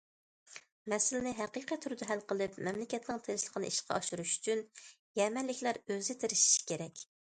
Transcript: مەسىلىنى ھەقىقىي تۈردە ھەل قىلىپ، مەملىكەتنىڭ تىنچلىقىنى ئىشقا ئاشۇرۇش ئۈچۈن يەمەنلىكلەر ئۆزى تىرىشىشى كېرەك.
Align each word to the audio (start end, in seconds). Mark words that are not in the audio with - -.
مەسىلىنى 0.93 1.33
ھەقىقىي 1.39 1.81
تۈردە 1.83 2.07
ھەل 2.13 2.25
قىلىپ، 2.33 2.57
مەملىكەتنىڭ 2.69 3.23
تىنچلىقىنى 3.29 3.71
ئىشقا 3.71 4.01
ئاشۇرۇش 4.01 4.35
ئۈچۈن 4.41 4.67
يەمەنلىكلەر 5.25 5.85
ئۆزى 5.89 6.23
تىرىشىشى 6.27 6.71
كېرەك. 6.73 7.11